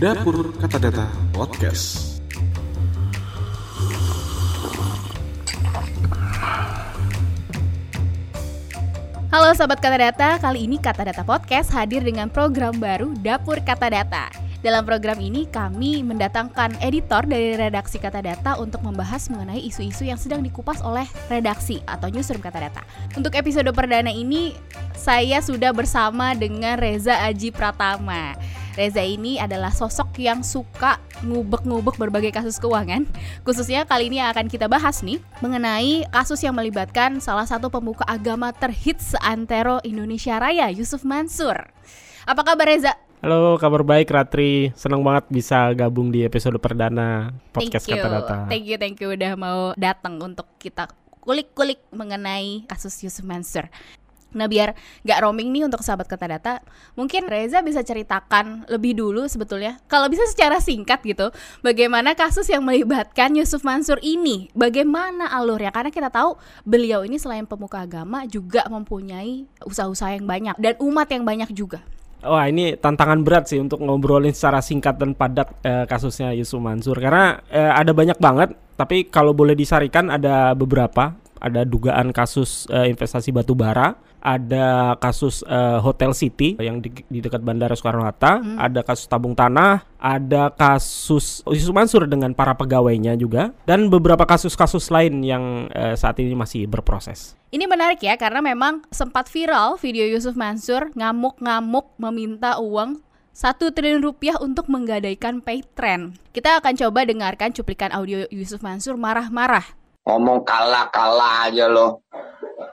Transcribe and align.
Dapur 0.00 0.56
Kata 0.56 0.80
Data 0.80 1.12
Podcast. 1.28 2.16
Halo 9.28 9.52
Sobat 9.52 9.84
Kata 9.84 10.00
Data, 10.00 10.40
kali 10.40 10.64
ini 10.64 10.80
Kata 10.80 11.04
Data 11.04 11.20
Podcast 11.20 11.68
hadir 11.76 12.00
dengan 12.00 12.32
program 12.32 12.80
baru 12.80 13.12
Dapur 13.20 13.60
Kata 13.60 13.92
Data. 13.92 14.32
Dalam 14.64 14.88
program 14.88 15.20
ini 15.20 15.44
kami 15.44 16.00
mendatangkan 16.00 16.80
editor 16.80 17.28
dari 17.28 17.60
redaksi 17.60 18.00
Kata 18.00 18.24
Data 18.24 18.56
untuk 18.56 18.80
membahas 18.80 19.28
mengenai 19.28 19.60
isu-isu 19.68 20.08
yang 20.08 20.16
sedang 20.16 20.40
dikupas 20.40 20.80
oleh 20.80 21.04
redaksi 21.28 21.84
atau 21.84 22.08
newsroom 22.08 22.40
Kata 22.40 22.72
Data. 22.72 22.80
Untuk 23.20 23.36
episode 23.36 23.68
perdana 23.76 24.08
ini 24.08 24.56
saya 24.96 25.44
sudah 25.44 25.76
bersama 25.76 26.32
dengan 26.32 26.80
Reza 26.80 27.20
Aji 27.20 27.52
Pratama. 27.52 28.40
Reza 28.78 29.02
ini 29.02 29.42
adalah 29.42 29.74
sosok 29.74 30.14
yang 30.22 30.46
suka 30.46 31.02
ngubek-ngubek 31.26 31.98
berbagai 31.98 32.30
kasus 32.30 32.62
keuangan. 32.62 33.02
Khususnya 33.42 33.82
kali 33.82 34.06
ini 34.06 34.22
akan 34.22 34.46
kita 34.46 34.70
bahas 34.70 35.02
nih 35.02 35.18
mengenai 35.42 36.06
kasus 36.14 36.38
yang 36.46 36.54
melibatkan 36.54 37.18
salah 37.18 37.46
satu 37.46 37.66
pemuka 37.66 38.06
agama 38.06 38.54
terhits 38.54 39.18
seantero 39.18 39.82
Indonesia 39.82 40.38
Raya, 40.38 40.70
Yusuf 40.70 41.02
Mansur. 41.02 41.58
Apa 42.30 42.46
kabar 42.46 42.70
Reza? 42.70 42.94
Halo, 43.20 43.58
kabar 43.58 43.82
baik 43.82 44.08
Ratri. 44.14 44.70
Senang 44.78 45.02
banget 45.02 45.28
bisa 45.28 45.74
gabung 45.76 46.08
di 46.14 46.22
episode 46.24 46.56
perdana 46.56 47.34
podcast 47.50 47.84
thank 47.84 47.98
you. 47.98 48.04
Kata 48.06 48.16
Data. 48.16 48.36
Thank 48.48 48.64
you, 48.70 48.76
thank 48.78 48.96
you 49.02 49.12
udah 49.12 49.34
mau 49.34 49.74
datang 49.76 50.16
untuk 50.22 50.46
kita 50.62 50.88
kulik-kulik 51.20 51.82
mengenai 51.92 52.64
kasus 52.64 52.96
Yusuf 53.04 53.26
Mansur. 53.26 53.68
Nah 54.34 54.46
biar 54.46 54.74
gak 55.02 55.18
roaming 55.22 55.50
nih 55.50 55.66
untuk 55.66 55.82
sahabat 55.82 56.06
kata 56.06 56.26
data 56.38 56.52
Mungkin 56.94 57.26
Reza 57.26 57.60
bisa 57.60 57.82
ceritakan 57.82 58.66
lebih 58.70 58.98
dulu 58.98 59.26
sebetulnya 59.26 59.78
Kalau 59.90 60.06
bisa 60.06 60.26
secara 60.30 60.62
singkat 60.62 61.02
gitu 61.02 61.34
Bagaimana 61.60 62.14
kasus 62.14 62.46
yang 62.46 62.62
melibatkan 62.62 63.34
Yusuf 63.34 63.66
Mansur 63.66 63.98
ini? 64.02 64.50
Bagaimana 64.54 65.30
alurnya? 65.30 65.74
Karena 65.74 65.90
kita 65.90 66.08
tahu 66.12 66.38
beliau 66.62 67.02
ini 67.02 67.18
selain 67.18 67.46
pemuka 67.46 67.82
agama 67.82 68.26
Juga 68.30 68.66
mempunyai 68.70 69.46
usaha-usaha 69.66 70.14
yang 70.14 70.26
banyak 70.26 70.56
Dan 70.58 70.74
umat 70.78 71.08
yang 71.10 71.26
banyak 71.26 71.50
juga. 71.54 71.82
Wah 72.20 72.44
ini 72.44 72.76
tantangan 72.76 73.24
berat 73.24 73.48
sih 73.48 73.56
untuk 73.56 73.80
ngobrolin 73.80 74.36
secara 74.36 74.60
singkat 74.60 75.00
dan 75.00 75.16
padat 75.16 75.56
eh, 75.64 75.88
kasusnya 75.88 76.36
Yusuf 76.36 76.60
Mansur. 76.60 77.00
Karena 77.00 77.40
eh, 77.48 77.72
ada 77.72 77.96
banyak 77.96 78.20
banget 78.20 78.52
tapi 78.76 79.08
kalau 79.08 79.32
boleh 79.32 79.56
disarikan 79.56 80.12
ada 80.12 80.52
beberapa. 80.52 81.16
Ada 81.40 81.64
dugaan 81.64 82.12
kasus 82.12 82.68
eh, 82.68 82.92
investasi 82.92 83.32
batu 83.32 83.56
bara 83.56 83.96
ada 84.20 84.96
kasus 85.00 85.40
uh, 85.48 85.80
Hotel 85.80 86.12
City 86.12 86.56
yang 86.60 86.78
di, 86.78 86.92
di 87.08 87.18
dekat 87.24 87.40
Bandara 87.40 87.72
Soekarno 87.74 88.04
Hatta, 88.04 88.40
hmm. 88.40 88.56
ada 88.60 88.80
kasus 88.84 89.08
tabung 89.08 89.32
tanah, 89.32 89.82
ada 89.96 90.52
kasus 90.52 91.44
Yusuf 91.48 91.72
Mansur 91.72 92.04
dengan 92.06 92.36
para 92.36 92.52
pegawainya 92.56 93.16
juga, 93.16 93.52
dan 93.64 93.88
beberapa 93.88 94.28
kasus-kasus 94.28 94.92
lain 94.92 95.24
yang 95.24 95.68
uh, 95.72 95.96
saat 95.96 96.20
ini 96.20 96.36
masih 96.36 96.68
berproses. 96.68 97.36
Ini 97.50 97.66
menarik 97.66 97.98
ya 97.98 98.14
karena 98.14 98.38
memang 98.38 98.86
sempat 98.94 99.26
viral 99.26 99.74
video 99.80 100.06
Yusuf 100.06 100.38
Mansur 100.38 100.94
ngamuk-ngamuk 100.94 101.98
meminta 101.98 102.62
uang 102.62 103.02
satu 103.34 103.72
triliun 103.72 104.04
rupiah 104.04 104.36
untuk 104.38 104.68
menggadaikan 104.68 105.40
pay 105.40 105.64
trend. 105.74 106.18
Kita 106.30 106.60
akan 106.60 106.76
coba 106.76 107.08
dengarkan 107.08 107.50
cuplikan 107.56 107.90
audio 107.90 108.28
Yusuf 108.28 108.60
Mansur 108.60 108.94
marah-marah. 109.00 109.64
Ngomong 110.04 110.42
kalah-kalah 110.42 111.48
aja 111.48 111.66
loh 111.70 112.02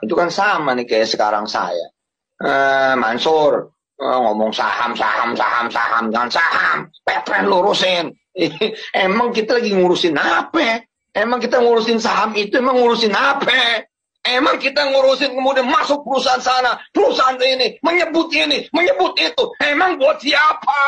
itu 0.07 0.15
kan 0.15 0.31
sama 0.31 0.71
nih 0.73 0.87
kayak 0.87 1.11
sekarang 1.11 1.43
saya. 1.43 1.91
Eh, 2.39 2.93
Mansur 2.95 3.75
eh, 3.99 4.17
ngomong 4.23 4.55
saham, 4.55 4.95
saham, 4.95 5.35
saham, 5.35 5.67
saham, 5.67 6.03
jangan 6.09 6.31
saham. 6.31 6.77
Petren 7.03 7.51
lurusin. 7.51 8.15
emang 9.05 9.35
kita 9.35 9.59
lagi 9.59 9.75
ngurusin 9.75 10.15
apa? 10.15 10.87
Emang 11.11 11.41
kita 11.43 11.59
ngurusin 11.59 11.99
saham 11.99 12.37
itu 12.37 12.61
emang 12.61 12.77
ngurusin 12.79 13.11
apa? 13.11 13.83
Emang 14.27 14.59
kita 14.59 14.91
ngurusin 14.91 15.33
kemudian 15.33 15.65
masuk 15.71 16.03
perusahaan 16.03 16.43
sana, 16.43 16.75
perusahaan 16.91 17.39
ini, 17.39 17.79
menyebut 17.79 18.27
ini, 18.35 18.67
menyebut 18.75 19.15
itu. 19.17 19.43
Emang 19.63 19.95
buat 19.95 20.19
siapa? 20.19 20.83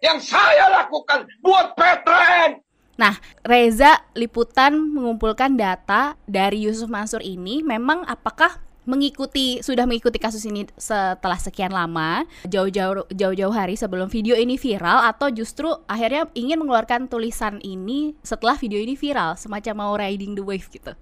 Yang 0.00 0.32
saya 0.32 0.70
lakukan 0.80 1.26
buat 1.44 1.76
Petren. 1.76 2.62
Nah, 3.00 3.16
Reza 3.40 3.96
Liputan 4.12 4.76
mengumpulkan 4.76 5.56
data 5.56 6.20
dari 6.28 6.68
Yusuf 6.68 6.92
Mansur 6.92 7.24
ini 7.24 7.64
memang 7.64 8.04
apakah 8.04 8.60
mengikuti 8.84 9.64
sudah 9.64 9.88
mengikuti 9.88 10.20
kasus 10.20 10.44
ini 10.44 10.68
setelah 10.76 11.36
sekian 11.40 11.72
lama 11.72 12.28
jauh-jauh 12.48 13.08
jauh-jauh 13.12 13.54
hari 13.54 13.76
sebelum 13.76 14.08
video 14.08 14.36
ini 14.36 14.60
viral 14.60 15.04
atau 15.04 15.32
justru 15.32 15.68
akhirnya 15.88 16.28
ingin 16.32 16.60
mengeluarkan 16.60 17.08
tulisan 17.08 17.60
ini 17.64 18.16
setelah 18.24 18.56
video 18.56 18.80
ini 18.80 18.96
viral 18.96 19.36
semacam 19.40 19.74
mau 19.80 19.92
riding 19.96 20.36
the 20.36 20.44
wave 20.44 20.68
gitu. 20.68 20.92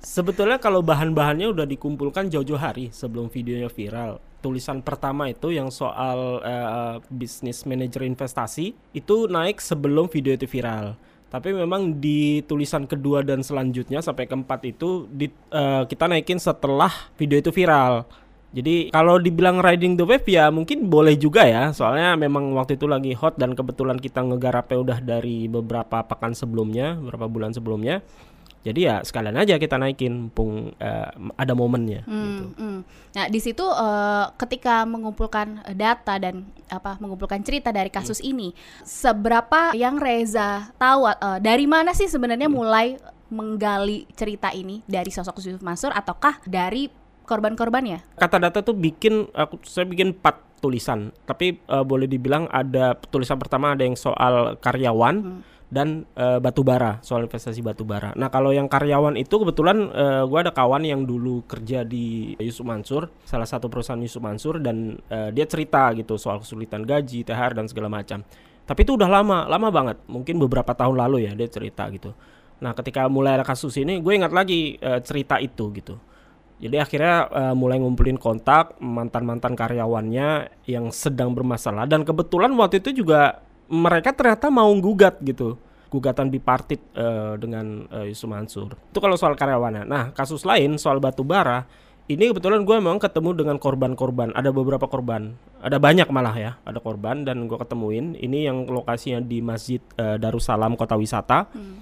Sebetulnya 0.00 0.56
kalau 0.56 0.80
bahan-bahannya 0.80 1.52
udah 1.52 1.66
dikumpulkan 1.68 2.32
jauh-jauh 2.32 2.60
hari 2.60 2.88
sebelum 2.94 3.28
videonya 3.28 3.68
viral. 3.68 4.22
Tulisan 4.40 4.78
pertama 4.80 5.26
itu 5.26 5.50
yang 5.50 5.72
soal 5.72 6.38
uh, 6.44 7.02
bisnis 7.10 7.66
manajer 7.66 8.06
investasi 8.06 8.72
itu 8.94 9.16
naik 9.26 9.58
sebelum 9.58 10.06
video 10.06 10.32
itu 10.32 10.46
viral 10.46 10.94
tapi 11.26 11.50
memang 11.50 11.98
di 11.98 12.40
tulisan 12.46 12.86
kedua 12.86 13.26
dan 13.26 13.42
selanjutnya 13.42 13.98
sampai 13.98 14.30
keempat 14.30 14.62
itu 14.62 15.10
di, 15.10 15.26
uh, 15.50 15.82
kita 15.84 16.06
naikin 16.06 16.38
setelah 16.38 16.90
video 17.18 17.42
itu 17.42 17.50
viral. 17.50 18.06
Jadi 18.56 18.88
kalau 18.88 19.20
dibilang 19.20 19.60
riding 19.60 20.00
the 20.00 20.06
wave 20.06 20.24
ya 20.24 20.48
mungkin 20.48 20.88
boleh 20.88 21.18
juga 21.18 21.44
ya. 21.44 21.74
Soalnya 21.76 22.16
memang 22.16 22.54
waktu 22.56 22.80
itu 22.80 22.88
lagi 22.88 23.12
hot 23.12 23.36
dan 23.36 23.52
kebetulan 23.52 24.00
kita 24.00 24.24
ngegarapnya 24.24 24.78
udah 24.80 24.98
dari 25.02 25.44
beberapa 25.50 26.00
pekan 26.06 26.32
sebelumnya, 26.32 26.96
beberapa 26.96 27.28
bulan 27.28 27.52
sebelumnya. 27.52 28.00
Jadi 28.66 28.80
ya 28.82 28.98
sekalian 29.06 29.38
aja 29.38 29.62
kita 29.62 29.78
naikin, 29.78 30.26
mumpung 30.26 30.74
uh, 30.82 31.10
ada 31.38 31.54
momennya. 31.54 32.02
Hmm, 32.02 32.18
gitu. 32.26 32.44
hmm. 32.58 32.80
Nah 33.14 33.24
di 33.30 33.38
situ 33.38 33.62
uh, 33.62 34.34
ketika 34.34 34.82
mengumpulkan 34.82 35.62
data 35.78 36.18
dan 36.18 36.50
apa 36.66 36.98
mengumpulkan 36.98 37.46
cerita 37.46 37.70
dari 37.70 37.94
kasus 37.94 38.18
hmm. 38.18 38.30
ini, 38.34 38.48
seberapa 38.82 39.70
yang 39.78 40.02
Reza 40.02 40.74
tahu 40.82 41.06
uh, 41.06 41.38
dari 41.38 41.70
mana 41.70 41.94
sih 41.94 42.10
sebenarnya 42.10 42.50
hmm. 42.50 42.56
mulai 42.58 42.98
menggali 43.30 44.10
cerita 44.18 44.50
ini 44.50 44.82
dari 44.86 45.14
sosok 45.14 45.38
Yusuf 45.38 45.62
Mansur 45.62 45.94
ataukah 45.94 46.42
dari 46.42 46.90
korban-korbannya? 47.22 48.18
Kata 48.18 48.42
data 48.42 48.66
tuh 48.66 48.74
bikin 48.74 49.30
aku 49.30 49.62
saya 49.62 49.86
bikin 49.86 50.10
empat 50.10 50.58
tulisan, 50.58 51.14
tapi 51.22 51.62
uh, 51.70 51.86
boleh 51.86 52.10
dibilang 52.10 52.50
ada 52.50 52.98
tulisan 52.98 53.38
pertama 53.38 53.78
ada 53.78 53.86
yang 53.86 53.94
soal 53.94 54.58
karyawan. 54.58 55.16
Hmm 55.22 55.54
dan 55.66 56.06
uh, 56.14 56.38
batu 56.38 56.62
bara 56.62 57.02
soal 57.02 57.26
investasi 57.26 57.58
batu 57.58 57.82
bara. 57.82 58.14
Nah 58.14 58.30
kalau 58.30 58.54
yang 58.54 58.70
karyawan 58.70 59.18
itu 59.18 59.34
kebetulan 59.42 59.90
uh, 59.90 60.22
gue 60.22 60.38
ada 60.38 60.54
kawan 60.54 60.86
yang 60.86 61.02
dulu 61.02 61.42
kerja 61.42 61.82
di 61.82 62.38
Yusuf 62.38 62.62
Mansur, 62.62 63.10
salah 63.26 63.50
satu 63.50 63.66
perusahaan 63.66 63.98
Yusuf 63.98 64.22
Mansur 64.22 64.62
dan 64.62 64.94
uh, 65.10 65.34
dia 65.34 65.42
cerita 65.50 65.90
gitu 65.98 66.14
soal 66.14 66.38
kesulitan 66.38 66.86
gaji, 66.86 67.26
THR 67.26 67.58
dan 67.58 67.66
segala 67.66 67.90
macam. 67.90 68.22
Tapi 68.66 68.80
itu 68.82 68.98
udah 68.98 69.10
lama, 69.10 69.46
lama 69.46 69.68
banget, 69.70 69.98
mungkin 70.10 70.42
beberapa 70.42 70.74
tahun 70.74 70.98
lalu 70.98 71.30
ya 71.30 71.32
dia 71.34 71.50
cerita 71.50 71.86
gitu. 71.90 72.14
Nah 72.62 72.70
ketika 72.74 73.10
mulai 73.10 73.38
ada 73.38 73.44
kasus 73.46 73.74
ini, 73.78 73.98
gue 73.98 74.12
ingat 74.14 74.30
lagi 74.30 74.78
uh, 74.78 75.02
cerita 75.02 75.42
itu 75.42 75.74
gitu. 75.74 75.98
Jadi 76.56 76.76
akhirnya 76.80 77.28
uh, 77.28 77.54
mulai 77.58 77.76
ngumpulin 77.76 78.16
kontak 78.16 78.80
mantan-mantan 78.80 79.52
karyawannya 79.52 80.56
yang 80.64 80.88
sedang 80.88 81.36
bermasalah 81.36 81.84
dan 81.84 82.00
kebetulan 82.00 82.48
waktu 82.56 82.80
itu 82.80 83.04
juga 83.04 83.44
mereka 83.66 84.14
ternyata 84.14 84.50
mau 84.50 84.70
gugat 84.78 85.18
gitu 85.22 85.58
gugatan 85.86 86.28
bipartit 86.28 86.82
uh, 86.98 87.38
dengan 87.38 87.86
uh, 87.94 88.04
Yusuf 88.04 88.26
Mansur. 88.26 88.74
Itu 88.90 88.98
kalau 88.98 89.14
soal 89.14 89.38
karyawannya. 89.38 89.86
Nah, 89.86 90.10
kasus 90.12 90.42
lain 90.42 90.76
soal 90.82 90.98
batu 90.98 91.22
bara, 91.22 91.64
ini 92.10 92.30
kebetulan 92.34 92.66
gue 92.66 92.76
memang 92.78 92.98
ketemu 92.98 93.32
dengan 93.32 93.56
korban-korban. 93.56 94.34
Ada 94.34 94.50
beberapa 94.50 94.90
korban, 94.90 95.38
ada 95.62 95.78
banyak 95.78 96.10
malah 96.10 96.34
ya, 96.34 96.52
ada 96.66 96.82
korban 96.82 97.22
dan 97.22 97.46
gue 97.46 97.58
ketemuin. 97.58 98.18
Ini 98.18 98.50
yang 98.50 98.66
lokasinya 98.66 99.22
di 99.22 99.38
Masjid 99.40 99.80
uh, 99.96 100.18
Darussalam 100.18 100.74
Kota 100.74 100.98
Wisata. 100.98 101.46
Hmm. 101.54 101.80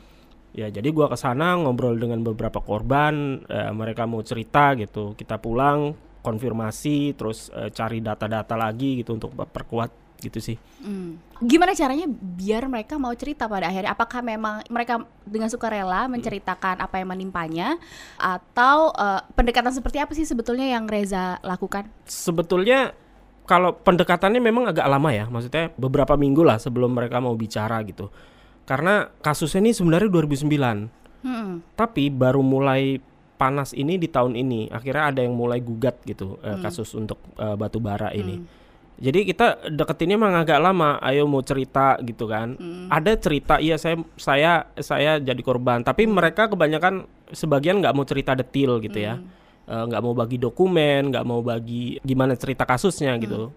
Ya, 0.54 0.70
jadi 0.70 0.86
gue 0.86 1.06
ke 1.10 1.18
sana 1.18 1.58
ngobrol 1.58 1.98
dengan 1.98 2.22
beberapa 2.22 2.62
korban. 2.62 3.42
Uh, 3.48 3.72
mereka 3.74 4.06
mau 4.06 4.22
cerita 4.22 4.76
gitu. 4.78 5.16
Kita 5.18 5.40
pulang, 5.40 5.96
konfirmasi, 6.22 7.16
terus 7.18 7.50
uh, 7.50 7.72
cari 7.72 8.04
data-data 8.04 8.54
lagi 8.54 9.02
gitu 9.02 9.16
untuk 9.16 9.34
perkuat 9.34 10.03
gitu 10.20 10.38
sih. 10.40 10.56
Hmm. 10.80 11.20
Gimana 11.44 11.76
caranya 11.76 12.08
biar 12.08 12.64
mereka 12.70 12.96
mau 12.96 13.12
cerita 13.12 13.44
pada 13.44 13.68
akhirnya? 13.68 13.92
Apakah 13.92 14.20
memang 14.24 14.64
mereka 14.72 15.04
dengan 15.26 15.52
sukarela 15.52 16.06
menceritakan 16.08 16.80
apa 16.80 16.94
yang 17.00 17.12
menimpanya, 17.12 17.76
atau 18.16 18.94
uh, 18.94 19.20
pendekatan 19.36 19.74
seperti 19.74 20.00
apa 20.00 20.12
sih 20.16 20.24
sebetulnya 20.24 20.64
yang 20.64 20.88
Reza 20.88 21.42
lakukan? 21.44 21.88
Sebetulnya 22.08 22.96
kalau 23.44 23.76
pendekatannya 23.76 24.40
memang 24.40 24.72
agak 24.72 24.88
lama 24.88 25.10
ya, 25.12 25.28
maksudnya 25.28 25.68
beberapa 25.76 26.16
minggu 26.16 26.40
lah 26.40 26.56
sebelum 26.56 26.96
mereka 26.96 27.20
mau 27.20 27.36
bicara 27.36 27.82
gitu. 27.84 28.08
Karena 28.64 29.12
kasusnya 29.20 29.60
ini 29.60 29.76
sebenarnya 29.76 30.08
2009, 30.08 30.48
hmm. 31.28 31.76
tapi 31.76 32.08
baru 32.08 32.40
mulai 32.40 32.96
panas 33.36 33.76
ini 33.76 34.00
di 34.00 34.08
tahun 34.08 34.32
ini. 34.40 34.72
Akhirnya 34.72 35.12
ada 35.12 35.20
yang 35.20 35.36
mulai 35.36 35.60
gugat 35.60 36.00
gitu 36.08 36.40
uh, 36.40 36.56
kasus 36.64 36.96
untuk 36.96 37.20
uh, 37.36 37.60
batu 37.60 37.76
bara 37.76 38.08
ini. 38.16 38.40
Hmm 38.40 38.63
Jadi 38.94 39.26
kita 39.26 39.70
deketinnya 39.74 40.14
emang 40.14 40.34
agak 40.38 40.62
lama. 40.62 41.02
Ayo 41.02 41.26
mau 41.26 41.42
cerita 41.42 41.98
gitu 42.02 42.30
kan. 42.30 42.54
Ada 42.90 43.18
cerita, 43.18 43.58
iya 43.58 43.74
saya 43.74 43.98
saya 44.14 44.52
saya 44.78 45.18
jadi 45.18 45.42
korban. 45.42 45.82
Tapi 45.82 46.06
mereka 46.06 46.46
kebanyakan 46.46 47.08
sebagian 47.34 47.82
nggak 47.82 47.94
mau 47.94 48.06
cerita 48.06 48.38
detail 48.38 48.78
gitu 48.78 48.98
ya. 49.02 49.18
Eh, 49.64 49.84
nggak 49.88 50.02
mau 50.04 50.12
bagi 50.12 50.36
dokumen, 50.36 51.08
nggak 51.08 51.24
mau 51.24 51.40
bagi 51.40 51.96
gimana 52.04 52.36
cerita 52.36 52.68
kasusnya 52.68 53.16
gitu. 53.16 53.48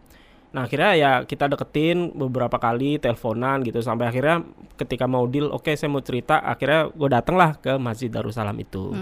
Nah 0.56 0.64
akhirnya 0.64 0.92
ya 0.96 1.12
kita 1.28 1.52
deketin 1.52 2.16
beberapa 2.16 2.56
kali 2.56 2.96
teleponan 2.98 3.60
gitu 3.68 3.84
sampai 3.84 4.08
akhirnya 4.08 4.48
ketika 4.80 5.04
mau 5.04 5.28
deal, 5.28 5.52
oke 5.52 5.68
saya 5.76 5.92
mau 5.92 6.00
cerita, 6.00 6.40
akhirnya 6.40 6.88
gue 6.96 7.10
dateng 7.12 7.36
lah 7.36 7.60
ke 7.60 7.76
Masjid 7.76 8.08
Darussalam 8.08 8.56
itu 8.56 8.96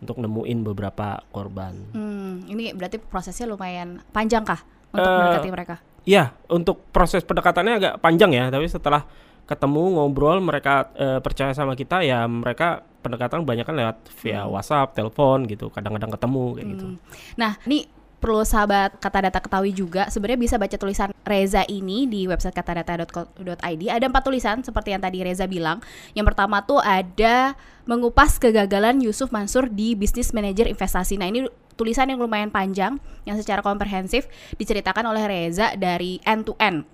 untuk 0.00 0.16
nemuin 0.16 0.58
beberapa 0.64 1.20
korban. 1.28 1.76
Hmm, 1.92 2.48
ini 2.48 2.72
berarti 2.72 2.96
prosesnya 3.00 3.52
lumayan 3.52 4.00
panjang 4.16 4.44
kah 4.48 4.64
untuk 4.96 5.12
Eh, 5.12 5.18
mendekati 5.20 5.50
mereka? 5.52 5.74
Iya, 6.06 6.24
untuk 6.48 6.76
proses 6.94 7.22
pendekatannya 7.26 7.74
agak 7.76 7.94
panjang 7.98 8.30
ya, 8.32 8.44
tapi 8.48 8.66
setelah 8.70 9.04
ketemu 9.46 10.00
ngobrol 10.00 10.42
mereka 10.42 10.90
eh, 10.98 11.20
percaya 11.22 11.54
sama 11.54 11.78
kita 11.78 12.02
ya 12.02 12.26
mereka 12.26 12.82
pendekatan 13.04 13.46
banyak 13.46 13.62
kan 13.62 13.78
lewat 13.78 13.96
via 14.18 14.42
WhatsApp, 14.50 14.98
telepon 14.98 15.46
gitu, 15.46 15.70
kadang-kadang 15.70 16.10
ketemu 16.10 16.44
kayak 16.58 16.68
gitu. 16.74 16.86
Hmm. 16.90 16.98
Nah, 17.38 17.52
ini 17.70 17.86
perlu 18.16 18.42
sahabat 18.42 18.96
kata 18.96 19.28
data 19.28 19.38
ketahui 19.38 19.70
juga 19.76 20.08
sebenarnya 20.08 20.40
bisa 20.40 20.56
baca 20.56 20.76
tulisan 20.80 21.12
Reza 21.22 21.62
ini 21.68 22.08
di 22.08 22.24
website 22.24 22.56
katadata.co.id 22.56 23.82
ada 23.86 24.06
empat 24.08 24.22
tulisan 24.24 24.64
seperti 24.64 24.96
yang 24.96 25.02
tadi 25.04 25.20
Reza 25.20 25.44
bilang 25.44 25.84
yang 26.16 26.24
pertama 26.24 26.64
tuh 26.64 26.80
ada 26.80 27.54
mengupas 27.84 28.40
kegagalan 28.40 28.98
Yusuf 29.04 29.28
Mansur 29.30 29.68
di 29.68 29.92
bisnis 29.92 30.32
manajer 30.32 30.66
investasi 30.66 31.20
nah 31.20 31.28
ini 31.28 31.44
tulisan 31.76 32.08
yang 32.08 32.18
lumayan 32.18 32.48
panjang 32.48 32.98
yang 33.28 33.36
secara 33.36 33.60
komprehensif 33.60 34.26
diceritakan 34.56 35.12
oleh 35.12 35.28
Reza 35.28 35.76
dari 35.76 36.18
end 36.24 36.48
to 36.48 36.56
end 36.56 36.88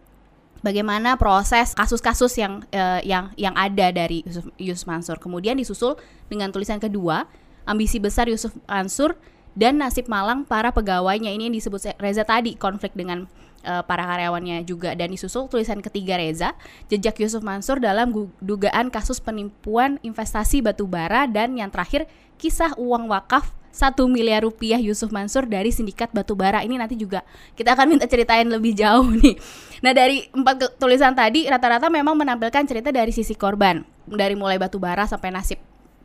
bagaimana 0.64 1.18
proses 1.18 1.74
kasus-kasus 1.74 2.32
yang 2.38 2.62
eh, 2.70 3.02
yang 3.04 3.34
yang 3.34 3.52
ada 3.58 3.90
dari 3.90 4.22
Yusuf, 4.24 4.46
Yusuf 4.56 4.86
Mansur. 4.86 5.18
Kemudian 5.18 5.58
disusul 5.58 5.98
dengan 6.30 6.54
tulisan 6.54 6.78
kedua, 6.78 7.26
ambisi 7.66 7.98
besar 7.98 8.30
Yusuf 8.30 8.54
Mansur 8.70 9.18
dan 9.52 9.76
nasib 9.82 10.08
malang 10.08 10.46
para 10.48 10.72
pegawainya. 10.72 11.28
Ini 11.28 11.50
yang 11.50 11.54
disebut 11.58 11.98
Reza 12.00 12.24
tadi, 12.24 12.56
konflik 12.56 12.94
dengan 12.96 13.26
eh, 13.66 13.82
para 13.84 14.06
karyawannya 14.06 14.64
juga 14.64 14.94
dan 14.96 15.12
disusul 15.12 15.50
tulisan 15.50 15.82
ketiga 15.82 16.16
Reza, 16.16 16.54
jejak 16.88 17.18
Yusuf 17.20 17.44
Mansur 17.44 17.82
dalam 17.82 18.14
dugaan 18.40 18.88
kasus 18.88 19.20
penipuan 19.20 19.98
investasi 20.00 20.64
batubara 20.64 21.28
dan 21.28 21.58
yang 21.58 21.68
terakhir 21.68 22.08
kisah 22.38 22.72
uang 22.78 23.10
wakaf 23.10 23.61
1 23.72 23.96
miliar 24.06 24.44
rupiah 24.44 24.76
Yusuf 24.76 25.08
Mansur 25.08 25.48
dari 25.48 25.72
sindikat 25.72 26.12
batubara 26.12 26.60
ini 26.60 26.76
nanti 26.76 26.94
juga 26.94 27.24
kita 27.56 27.72
akan 27.72 27.96
minta 27.96 28.06
ceritain 28.06 28.44
lebih 28.46 28.76
jauh 28.76 29.08
nih. 29.24 29.34
Nah 29.80 29.90
dari 29.90 30.28
empat 30.28 30.76
tulisan 30.76 31.16
tadi 31.16 31.48
rata-rata 31.48 31.88
memang 31.88 32.14
menampilkan 32.14 32.62
cerita 32.68 32.92
dari 32.92 33.10
sisi 33.10 33.32
korban 33.32 33.80
dari 34.04 34.36
mulai 34.36 34.60
batubara 34.60 35.08
sampai 35.08 35.32
nasib 35.32 35.58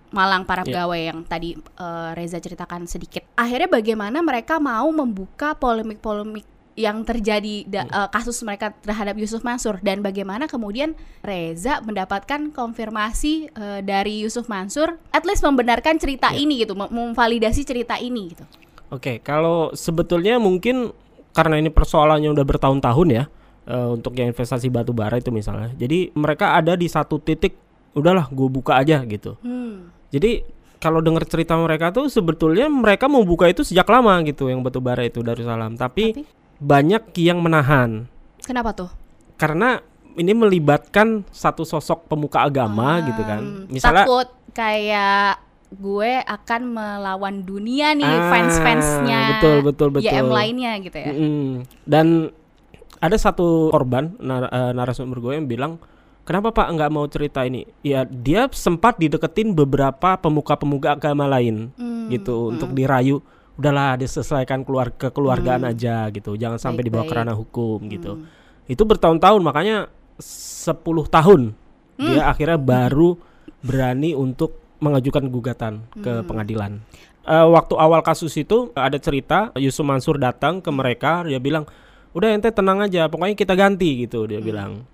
malang 0.08 0.48
para 0.48 0.64
Iya. 0.64 0.72
pegawai 0.72 1.02
yang 1.04 1.20
tadi 1.28 1.54
eh, 1.54 2.10
Reza 2.16 2.40
ceritakan 2.40 2.88
sedikit. 2.88 3.28
Akhirnya 3.36 3.68
bagaimana 3.68 4.24
mereka 4.24 4.56
mau 4.58 4.88
membuka 4.90 5.52
polemik-polemik 5.54 6.48
yang 6.78 7.02
terjadi 7.02 7.66
da- 7.66 7.90
eh, 7.90 8.10
kasus 8.14 8.38
mereka 8.46 8.70
terhadap 8.86 9.18
Yusuf 9.18 9.42
Mansur 9.42 9.82
dan 9.82 10.06
bagaimana 10.06 10.46
kemudian 10.46 10.94
Reza 11.26 11.82
mendapatkan 11.82 12.54
konfirmasi 12.54 13.50
eh, 13.50 13.82
dari 13.82 14.22
Yusuf 14.22 14.46
Mansur 14.46 15.02
at 15.10 15.26
least 15.26 15.42
membenarkan 15.42 15.98
cerita 15.98 16.30
ini 16.38 16.62
gitu, 16.62 16.78
mem- 16.78 16.94
memvalidasi 16.94 17.66
cerita 17.66 17.98
ini 17.98 18.38
gitu. 18.38 18.46
Oke, 18.94 19.20
kalau 19.26 19.74
sebetulnya 19.74 20.38
mungkin 20.38 20.94
karena 21.34 21.60
ini 21.60 21.74
persoalannya 21.74 22.30
udah 22.32 22.46
bertahun-tahun 22.46 23.08
ya 23.10 23.24
eh, 23.66 23.90
untuk 23.90 24.14
yang 24.14 24.30
investasi 24.30 24.70
batu 24.70 24.94
bara 24.94 25.18
itu 25.18 25.34
misalnya. 25.34 25.74
Jadi 25.74 26.14
mereka 26.14 26.54
ada 26.54 26.78
di 26.78 26.86
satu 26.86 27.18
titik, 27.18 27.58
udahlah 27.98 28.30
gue 28.30 28.48
buka 28.54 28.78
aja 28.78 29.02
gitu. 29.10 29.34
Hmm. 29.42 29.90
Jadi 30.14 30.46
kalau 30.78 31.02
dengar 31.02 31.26
cerita 31.26 31.58
mereka 31.58 31.90
tuh 31.90 32.06
sebetulnya 32.06 32.70
mereka 32.70 33.10
mau 33.10 33.26
buka 33.26 33.50
itu 33.50 33.66
sejak 33.66 33.90
lama 33.90 34.22
gitu 34.22 34.46
yang 34.46 34.62
batu 34.62 34.78
bara 34.78 35.04
itu 35.10 35.26
Darussalam. 35.26 35.74
Tapi, 35.74 36.14
Tapi 36.14 36.24
banyak 36.58 37.14
yang 37.16 37.40
menahan 37.40 38.10
kenapa 38.42 38.74
tuh? 38.74 38.90
karena 39.36 39.82
ini 40.14 40.34
melibatkan 40.34 41.22
satu 41.30 41.62
sosok 41.62 42.10
pemuka 42.10 42.42
agama 42.42 42.98
gitu 43.06 43.22
kan. 43.22 43.38
Hmm, 43.38 43.64
Misalnya 43.70 44.02
takut 44.02 44.28
kayak 44.50 45.38
gue 45.70 46.12
akan 46.26 46.62
melawan 46.66 47.46
dunia 47.46 47.94
nih 47.94 48.02
Ah, 48.02 48.26
fans-fansnya 48.28 49.22
betul, 49.30 49.58
betul, 49.62 49.90
betul. 49.94 50.10
YM 50.10 50.28
lainnya 50.28 50.74
gitu 50.82 50.98
ya. 50.98 51.08
Mm-mm. 51.14 51.46
Dan 51.86 52.34
ada 52.98 53.14
satu 53.14 53.70
korban 53.70 54.18
nar- 54.18 54.50
eh, 54.50 54.72
narasumber 54.74 55.22
gue 55.22 55.38
yang 55.38 55.46
bilang, 55.46 55.78
kenapa 56.26 56.50
Pak 56.50 56.74
nggak 56.74 56.90
mau 56.90 57.06
cerita 57.06 57.46
ini? 57.46 57.70
Ya 57.86 58.02
dia 58.02 58.50
sempat 58.50 58.98
dideketin 58.98 59.54
beberapa 59.54 60.18
pemuka-pemuka 60.18 60.98
agama 60.98 61.30
lain, 61.30 61.70
Hmm, 61.78 62.10
gitu, 62.10 62.50
untuk 62.50 62.74
dirayu. 62.74 63.22
Udahlah, 63.58 63.98
diselesaikan 63.98 64.62
keluar 64.62 64.94
kekeluargaan 64.94 65.66
aja 65.66 66.08
gitu, 66.14 66.38
jangan 66.38 66.62
sampai 66.62 66.86
Baik, 66.86 66.94
dibawa 66.94 67.04
ke 67.10 67.14
ranah 67.18 67.36
hukum 67.36 67.82
gitu. 67.90 68.22
Itu 68.70 68.86
bertahun-tahun, 68.86 69.42
makanya 69.42 69.90
10 70.22 70.78
tahun 71.10 71.42
dia 71.98 72.30
akhirnya 72.30 72.62
baru 72.62 73.18
berani 73.66 74.14
untuk 74.14 74.62
mengajukan 74.78 75.26
gugatan 75.34 75.74
ke 75.98 76.22
pengadilan. 76.30 76.78
Eh, 77.28 77.48
waktu 77.50 77.74
awal 77.76 78.06
kasus 78.06 78.32
itu 78.38 78.72
ada 78.78 78.96
cerita 79.02 79.52
Yusuf 79.58 79.84
Mansur 79.84 80.22
datang 80.22 80.62
ke 80.62 80.70
mereka 80.72 81.26
dia 81.28 81.42
bilang 81.42 81.68
udah 82.16 82.34
ente 82.34 82.48
tenang 82.56 82.88
aja 82.88 83.12
pokoknya 83.12 83.36
kita 83.36 83.52
ganti 83.58 84.08
gitu 84.08 84.30
dia 84.30 84.40
bilang. 84.40 84.86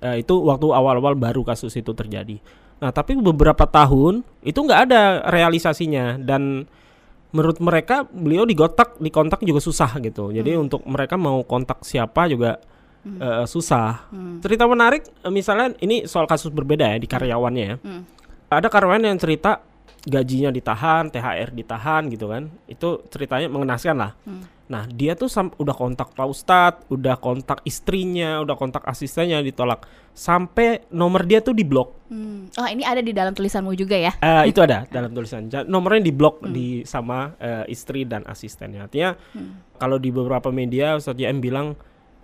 Eh, 0.00 0.22
itu 0.22 0.34
waktu 0.40 0.70
awal-awal 0.70 1.18
baru 1.18 1.42
kasus 1.42 1.74
itu 1.74 1.90
terjadi. 1.92 2.38
Nah 2.80 2.94
tapi 2.94 3.18
beberapa 3.18 3.66
tahun 3.66 4.24
itu 4.40 4.56
nggak 4.56 4.80
ada 4.88 5.26
realisasinya 5.28 6.16
dan 6.22 6.64
menurut 7.32 7.58
mereka 7.58 8.04
beliau 8.04 8.44
digotak 8.44 9.00
dikontak 9.00 9.40
juga 9.42 9.58
susah 9.58 9.96
gitu. 10.04 10.30
Jadi 10.30 10.54
untuk 10.54 10.84
mereka 10.84 11.16
mau 11.16 11.40
kontak 11.42 11.80
siapa 11.82 12.28
juga 12.28 12.60
eh, 13.04 13.44
susah. 13.48 14.12
Cerita 14.44 14.68
menarik 14.68 15.08
eh, 15.08 15.32
misalnya 15.32 15.72
ini 15.80 16.04
soal 16.04 16.28
kasus 16.28 16.52
berbeda 16.52 16.92
ya 16.92 16.98
di 17.00 17.08
karyawannya 17.08 17.64
ya. 17.64 17.76
Hmm. 17.80 18.04
ada 18.52 18.68
karyawan 18.68 19.08
yang 19.08 19.16
cerita 19.16 19.64
gajinya 20.04 20.52
ditahan, 20.52 21.08
THR 21.08 21.56
ditahan 21.56 22.12
gitu 22.12 22.28
kan. 22.28 22.52
Itu 22.68 23.08
ceritanya 23.08 23.48
mengenaskan 23.48 23.96
lah. 23.96 24.12
Nah, 24.72 24.88
dia 24.88 25.12
tuh 25.12 25.28
sam- 25.28 25.52
udah 25.60 25.76
kontak 25.76 26.16
Pak 26.16 26.24
Ustadz, 26.24 26.88
udah 26.88 27.20
kontak 27.20 27.60
istrinya, 27.62 28.40
udah 28.40 28.56
kontak 28.56 28.80
asistennya 28.88 29.44
ditolak. 29.44 29.84
Sampai 30.16 30.88
nomor 30.88 31.28
dia 31.28 31.44
tuh 31.44 31.52
diblok. 31.52 32.08
Hmm. 32.08 32.48
Oh 32.56 32.64
ini 32.64 32.80
ada 32.80 33.04
di 33.04 33.12
dalam 33.12 33.36
tulisanmu 33.36 33.76
juga 33.76 34.00
ya? 34.00 34.16
Eh, 34.16 34.48
itu 34.48 34.64
ada 34.64 34.84
dalam 34.96 35.12
tulisan. 35.12 35.52
Nomornya 35.68 36.08
diblok 36.08 36.40
di 36.48 36.88
sama 36.88 37.36
eh, 37.36 37.68
istri 37.68 38.08
dan 38.08 38.24
asistennya. 38.24 38.88
Artinya 38.88 39.12
kalau 39.76 40.00
di 40.00 40.08
beberapa 40.08 40.48
media 40.48 40.96
Ustadz 40.96 41.20
YM 41.20 41.44
bilang 41.44 41.76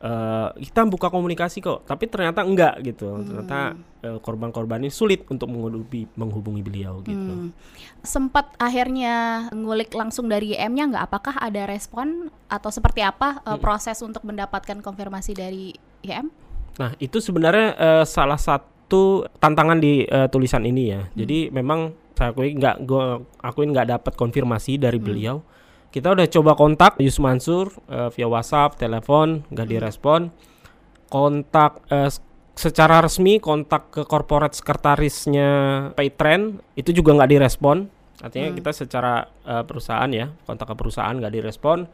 eh, 0.03 0.49
kita 0.63 0.87
buka 0.87 1.09
komunikasi 1.11 1.63
kok, 1.63 1.87
tapi 1.87 2.11
ternyata 2.11 2.43
enggak 2.43 2.83
gitu. 2.83 3.23
Ternyata 3.23 3.79
eh, 4.03 4.19
korban-korban 4.19 4.83
ini 4.83 4.93
sulit 4.93 5.27
untuk 5.29 5.51
menghubungi 5.51 6.11
menghubungi 6.15 6.63
beliau 6.63 7.03
gitu. 7.03 7.51
Hmm. 7.51 7.51
Sempat 8.03 8.55
akhirnya 8.59 9.49
ngulik 9.53 9.95
langsung 9.95 10.31
dari 10.31 10.55
YM-nya 10.55 10.95
nggak? 10.95 11.05
Apakah 11.11 11.35
ada 11.39 11.67
respon 11.67 12.31
atau 12.49 12.71
seperti 12.73 13.05
apa 13.05 13.45
uh, 13.45 13.61
proses 13.61 14.01
untuk 14.01 14.25
mendapatkan 14.25 14.81
konfirmasi 14.81 15.37
dari 15.37 15.77
YM? 16.03 16.49
Nah, 16.79 16.95
itu 17.03 17.19
sebenarnya 17.19 17.75
eh, 17.75 18.05
salah 18.07 18.39
satu 18.39 19.27
tantangan 19.43 19.83
di 19.83 20.07
eh, 20.07 20.31
tulisan 20.31 20.63
ini 20.65 20.95
ya. 20.95 21.03
Jadi 21.13 21.51
memang 21.51 21.93
saya 22.15 22.35
akui 22.35 22.51
nggak 22.55 22.83
gua 22.83 23.23
akuin 23.43 23.71
nggak 23.71 23.99
dapat 23.99 24.13
konfirmasi 24.15 24.79
dari 24.79 24.99
beliau. 24.99 25.43
Kita 25.89 26.13
udah 26.13 26.29
coba 26.29 26.53
kontak 26.53 27.01
Yus 27.01 27.17
Mansur 27.17 27.73
eh, 27.87 28.09
via 28.13 28.29
WhatsApp, 28.29 28.77
telepon, 28.77 29.43
nggak 29.49 29.69
direspon. 29.69 30.29
Kontak 31.09 31.81
s- 31.89 32.21
secara 32.53 33.01
resmi 33.01 33.39
kontak 33.39 33.89
ke 33.89 34.03
korporat 34.05 34.53
sekretarisnya 34.53 35.49
Paytrend 35.95 36.61
itu 36.75 36.93
juga 36.93 37.17
nggak 37.17 37.31
direspon. 37.31 37.89
Artinya 38.19 38.51
kita 38.53 38.71
secara 38.75 39.15
eh, 39.43 39.65
perusahaan 39.65 40.11
ya, 40.11 40.29
kontak 40.45 40.69
ke 40.69 40.75
perusahaan 40.75 41.15
nggak 41.15 41.33
direspon. 41.33 41.89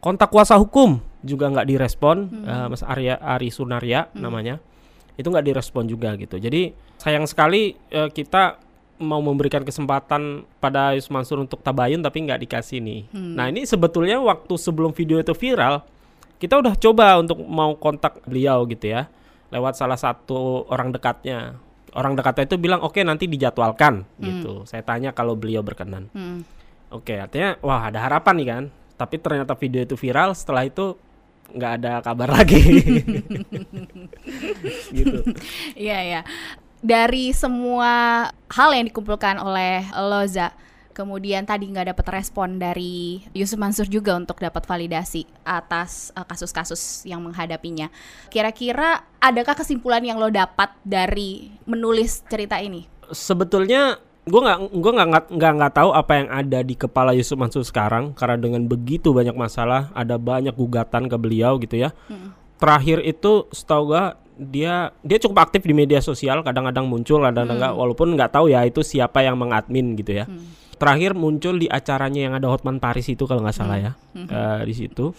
Kontak 0.00 0.30
kuasa 0.30 0.54
hukum 0.56 1.00
juga 1.20 1.50
nggak 1.50 1.66
direspon, 1.66 2.16
eh, 2.46 2.66
Mas 2.68 2.80
Arya 2.80 3.18
Ari 3.18 3.50
Sunaria 3.50 4.08
namanya, 4.14 4.56
itu 5.14 5.26
nggak 5.26 5.44
direspon 5.44 5.84
juga 5.84 6.14
gitu. 6.16 6.38
Jadi 6.38 6.70
sayang 6.96 7.28
sekali 7.28 7.76
eh, 7.90 8.08
kita 8.08 8.62
mau 8.96 9.20
memberikan 9.20 9.62
kesempatan 9.62 10.48
pada 10.58 10.96
Yus 10.96 11.12
Mansur 11.12 11.42
untuk 11.42 11.60
tabayun 11.60 12.00
tapi 12.00 12.24
nggak 12.24 12.40
dikasih 12.48 12.80
nih. 12.80 13.00
Nah 13.12 13.52
ini 13.52 13.68
sebetulnya 13.68 14.20
waktu 14.20 14.54
sebelum 14.56 14.96
video 14.96 15.20
itu 15.20 15.36
viral, 15.36 15.84
kita 16.36 16.60
udah 16.60 16.74
coba 16.76 17.20
untuk 17.20 17.40
mau 17.44 17.76
kontak 17.76 18.24
beliau 18.24 18.64
gitu 18.68 18.92
ya, 18.92 19.08
lewat 19.52 19.76
salah 19.76 19.96
satu 19.96 20.68
orang 20.68 20.92
dekatnya. 20.92 21.56
Orang 21.96 22.12
dekatnya 22.12 22.44
itu 22.44 22.60
bilang 22.60 22.84
oke 22.84 23.00
nanti 23.00 23.24
dijadwalkan 23.24 24.04
gitu. 24.20 24.68
Saya 24.68 24.84
tanya 24.84 25.16
kalau 25.16 25.32
beliau 25.32 25.64
berkenan. 25.64 26.12
Hmm. 26.12 26.44
Oke, 26.92 27.18
artinya 27.18 27.56
wah 27.64 27.88
ada 27.88 28.04
harapan 28.04 28.34
nih 28.36 28.48
kan. 28.48 28.64
Tapi 28.96 29.16
ternyata 29.20 29.52
video 29.56 29.80
itu 29.84 29.96
viral, 29.96 30.32
setelah 30.32 30.64
itu 30.64 30.96
nggak 31.52 31.72
ada 31.80 31.92
kabar 32.04 32.28
lagi. 32.32 32.58
gitu. 34.96 35.20
Iya 35.72 35.98
ya. 36.04 36.20
Dari 36.84 37.32
semua 37.32 38.26
hal 38.52 38.70
yang 38.76 38.86
dikumpulkan 38.86 39.40
oleh 39.40 39.88
Loza, 39.96 40.52
kemudian 40.96 41.44
tadi 41.44 41.68
nggak 41.68 41.92
dapat 41.92 42.06
respon 42.08 42.56
dari 42.56 43.20
Yusuf 43.36 43.60
Mansur 43.60 43.84
juga 43.84 44.16
untuk 44.16 44.40
dapat 44.40 44.64
validasi 44.64 45.28
atas 45.44 46.08
uh, 46.16 46.24
kasus-kasus 46.24 47.04
yang 47.04 47.20
menghadapinya. 47.20 47.92
Kira-kira 48.32 49.04
adakah 49.20 49.52
kesimpulan 49.52 50.00
yang 50.00 50.16
lo 50.16 50.32
dapat 50.32 50.72
dari 50.80 51.52
menulis 51.68 52.24
cerita 52.24 52.56
ini? 52.56 52.88
Sebetulnya 53.12 54.00
gue 54.26 54.40
nggak 54.42 54.58
gue 54.72 54.92
nggak 54.96 55.08
nggak 55.38 55.52
nggak 55.60 55.74
tahu 55.76 55.90
apa 55.94 56.12
yang 56.18 56.28
ada 56.32 56.58
di 56.64 56.74
kepala 56.74 57.14
Yusuf 57.14 57.38
Mansur 57.38 57.62
sekarang 57.62 58.16
karena 58.16 58.40
dengan 58.40 58.66
begitu 58.66 59.14
banyak 59.14 59.38
masalah 59.38 59.92
ada 59.94 60.18
banyak 60.18 60.56
gugatan 60.56 61.12
ke 61.12 61.16
beliau 61.20 61.60
gitu 61.60 61.76
ya. 61.76 61.92
Hmm. 62.08 62.32
Terakhir 62.56 63.04
itu 63.04 63.46
setahu 63.52 63.92
gue 63.92 64.04
dia 64.36 64.92
dia 65.00 65.18
cukup 65.18 65.48
aktif 65.48 65.64
di 65.64 65.72
media 65.72 66.04
sosial 66.04 66.44
kadang-kadang 66.44 66.84
muncul 66.84 67.24
kadang-kadang 67.24 67.72
hmm. 67.72 67.80
walaupun 67.80 68.14
nggak 68.14 68.36
tahu 68.36 68.52
ya 68.52 68.62
itu 68.68 68.84
siapa 68.84 69.24
yang 69.24 69.40
mengadmin 69.40 69.96
gitu 69.96 70.12
ya 70.12 70.24
hmm. 70.28 70.76
terakhir 70.76 71.16
muncul 71.16 71.56
di 71.56 71.66
acaranya 71.66 72.20
yang 72.28 72.34
ada 72.36 72.52
Hotman 72.52 72.76
Paris 72.76 73.08
itu 73.08 73.24
kalau 73.24 73.40
nggak 73.40 73.56
salah 73.56 73.80
hmm. 73.80 73.86
ya 73.88 73.92
hmm. 73.96 74.28
Uh, 74.28 74.60
di 74.68 74.74
situ 74.76 75.16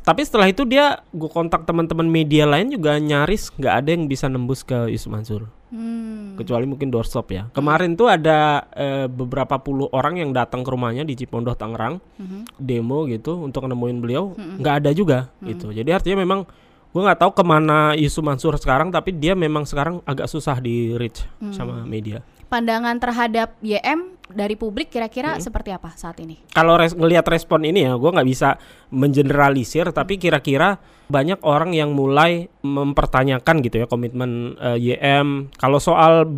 tapi 0.00 0.24
setelah 0.24 0.48
itu 0.48 0.64
dia 0.64 1.04
gue 1.12 1.28
kontak 1.28 1.68
teman-teman 1.68 2.08
media 2.08 2.48
lain 2.48 2.72
juga 2.72 2.96
nyaris 2.96 3.52
nggak 3.52 3.74
ada 3.84 3.88
yang 3.92 4.08
bisa 4.08 4.24
nembus 4.24 4.64
ke 4.64 4.88
Yusuf 4.88 5.12
Mansur 5.12 5.52
hmm. 5.68 6.40
kecuali 6.40 6.64
mungkin 6.64 6.88
doorstop 6.88 7.28
ya 7.28 7.52
kemarin 7.52 7.92
tuh 7.92 8.08
ada 8.08 8.64
uh, 8.72 9.04
beberapa 9.12 9.60
puluh 9.60 9.92
orang 9.92 10.16
yang 10.16 10.32
datang 10.32 10.64
ke 10.64 10.68
rumahnya 10.72 11.04
di 11.04 11.12
Cipondoh 11.12 11.52
Tangerang 11.52 12.00
hmm. 12.16 12.56
demo 12.56 13.04
gitu 13.04 13.36
untuk 13.44 13.68
nemuin 13.68 13.98
beliau 14.00 14.32
hmm. 14.32 14.64
nggak 14.64 14.74
ada 14.80 14.90
juga 14.96 15.28
hmm. 15.28 15.46
gitu 15.52 15.66
jadi 15.76 16.00
artinya 16.00 16.24
memang 16.24 16.48
gue 16.92 17.02
nggak 17.02 17.20
tahu 17.24 17.32
ke 17.32 17.42
mana 17.44 17.96
Yusuf 17.96 18.20
Mansur 18.20 18.54
sekarang 18.60 18.92
tapi 18.92 19.16
dia 19.16 19.32
memang 19.32 19.64
sekarang 19.64 20.04
agak 20.04 20.28
susah 20.28 20.60
di 20.60 20.92
reach 20.94 21.24
hmm. 21.40 21.56
sama 21.56 21.82
media 21.88 22.20
pandangan 22.52 23.00
terhadap 23.00 23.56
YM 23.64 24.12
dari 24.28 24.60
publik 24.60 24.92
kira-kira 24.92 25.36
hmm. 25.36 25.40
seperti 25.40 25.72
apa 25.72 25.96
saat 25.96 26.20
ini? 26.20 26.36
Kalau 26.52 26.76
res 26.76 26.92
ngelihat 26.92 27.24
respon 27.24 27.64
ini 27.64 27.88
ya, 27.88 27.96
gue 27.96 28.10
nggak 28.12 28.28
bisa 28.28 28.60
mengeneralisir, 28.92 29.88
tapi 29.96 30.20
kira-kira 30.20 30.76
banyak 31.08 31.40
orang 31.44 31.72
yang 31.72 31.96
mulai 31.96 32.52
mempertanyakan 32.60 33.64
gitu 33.64 33.80
ya 33.80 33.86
komitmen 33.88 34.60
uh, 34.60 34.76
YM. 34.76 35.48
Kalau 35.56 35.80
soal 35.80 36.28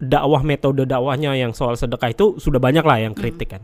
dakwah 0.00 0.40
metode 0.40 0.88
dakwahnya 0.88 1.36
yang 1.36 1.52
soal 1.52 1.76
sedekah 1.76 2.16
itu 2.16 2.40
sudah 2.40 2.60
banyak 2.60 2.84
lah 2.84 3.04
yang 3.04 3.12
kritik 3.12 3.52
hmm. 3.52 3.54
kan. 3.60 3.62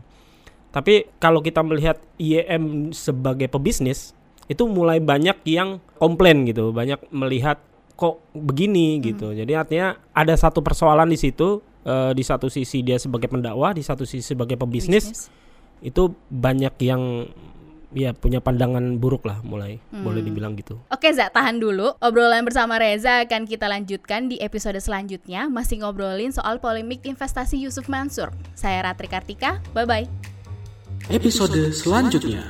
Tapi 0.69 1.09
kalau 1.17 1.41
kita 1.41 1.65
melihat 1.65 1.97
YM 2.21 2.93
sebagai 2.93 3.49
pebisnis, 3.49 4.13
itu 4.45 4.63
mulai 4.69 5.01
banyak 5.01 5.41
yang 5.49 5.81
komplain 5.97 6.45
gitu, 6.45 6.69
banyak 6.69 7.01
melihat 7.09 7.57
kok 7.95 8.21
begini 8.35 8.99
hmm. 8.99 9.01
gitu. 9.01 9.27
Jadi 9.31 9.53
artinya 9.55 9.97
ada 10.11 10.35
satu 10.35 10.61
persoalan 10.61 11.09
di 11.09 11.17
situ 11.17 11.63
uh, 11.87 12.11
di 12.11 12.23
satu 12.23 12.51
sisi 12.51 12.83
dia 12.83 12.99
sebagai 12.99 13.31
pendakwah, 13.31 13.71
di 13.73 13.81
satu 13.81 14.03
sisi 14.03 14.35
sebagai 14.35 14.59
pebisnis 14.59 15.09
Business. 15.09 15.31
itu 15.81 16.13
banyak 16.29 16.75
yang 16.83 17.25
ya 17.95 18.11
punya 18.11 18.43
pandangan 18.43 18.99
buruk 18.99 19.23
lah 19.23 19.39
mulai 19.47 19.79
hmm. 19.79 20.03
boleh 20.03 20.19
dibilang 20.19 20.59
gitu. 20.59 20.75
Oke 20.91 21.15
Za, 21.15 21.31
tahan 21.31 21.63
dulu. 21.63 21.95
Obrolan 22.03 22.43
bersama 22.43 22.75
Reza 22.75 23.23
akan 23.23 23.47
kita 23.47 23.71
lanjutkan 23.71 24.27
di 24.27 24.35
episode 24.43 24.77
selanjutnya 24.83 25.47
masih 25.47 25.81
ngobrolin 25.81 26.35
soal 26.35 26.59
polemik 26.59 27.07
investasi 27.07 27.55
Yusuf 27.63 27.87
Mansur. 27.87 28.35
Saya 28.53 28.83
Ratri 28.83 29.07
Kartika, 29.07 29.63
bye 29.71 29.87
bye. 29.87 30.05
Episode 31.07 31.71
selanjutnya. 31.71 32.43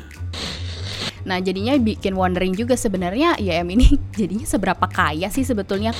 Nah 1.25 1.41
jadinya 1.41 1.73
bikin 1.75 2.13
wondering 2.13 2.53
juga 2.53 2.77
sebenarnya 2.77 3.35
YM 3.41 3.67
ini 3.73 3.97
jadinya 4.19 4.45
seberapa 4.45 4.85
kaya 4.85 5.27
sih 5.33 5.41
sebetulnya. 5.41 5.91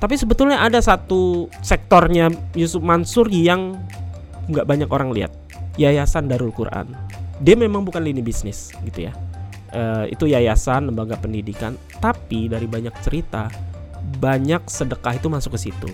Tapi 0.00 0.14
sebetulnya 0.20 0.60
ada 0.60 0.80
satu 0.84 1.48
sektornya 1.64 2.28
Yusuf 2.52 2.84
Mansur 2.84 3.28
yang 3.32 3.78
nggak 4.48 4.66
banyak 4.68 4.88
orang 4.92 5.12
lihat. 5.12 5.32
Yayasan 5.80 6.28
Darul 6.28 6.52
Quran. 6.52 6.92
Dia 7.40 7.56
memang 7.56 7.84
bukan 7.84 8.04
lini 8.04 8.20
bisnis 8.20 8.72
gitu 8.84 9.08
ya. 9.08 9.12
Uh, 9.74 10.06
itu 10.06 10.28
yayasan 10.28 10.92
lembaga 10.92 11.16
pendidikan. 11.16 11.74
Tapi 11.98 12.52
dari 12.52 12.68
banyak 12.68 12.94
cerita 13.00 13.48
banyak 14.20 14.68
sedekah 14.68 15.16
itu 15.16 15.32
masuk 15.32 15.56
ke 15.56 15.68
situ 15.70 15.88